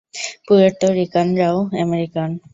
Puerto 0.45 0.87
রিকানরাও 0.99 1.57
American. 1.81 2.29